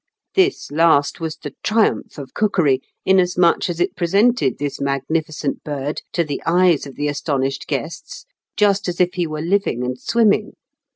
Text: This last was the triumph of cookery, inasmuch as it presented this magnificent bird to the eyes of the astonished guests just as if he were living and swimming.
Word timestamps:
This 0.33 0.71
last 0.71 1.19
was 1.19 1.37
the 1.37 1.53
triumph 1.61 2.17
of 2.17 2.33
cookery, 2.33 2.81
inasmuch 3.05 3.69
as 3.69 3.79
it 3.79 3.95
presented 3.95 4.57
this 4.57 4.81
magnificent 4.81 5.63
bird 5.63 6.01
to 6.13 6.23
the 6.23 6.41
eyes 6.43 6.87
of 6.87 6.95
the 6.95 7.07
astonished 7.07 7.67
guests 7.67 8.25
just 8.57 8.89
as 8.89 8.99
if 8.99 9.13
he 9.13 9.27
were 9.27 9.43
living 9.43 9.83
and 9.85 9.99
swimming. 9.99 10.53